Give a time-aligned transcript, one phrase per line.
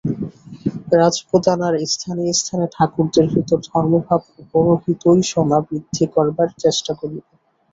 [0.93, 7.29] রাজপুতানার স্থানে স্থানে ঠাকুরদের ভিতর ধর্মভাব ও পরহিতৈষণা বৃদ্ধি করিবার চেষ্টা করিবে।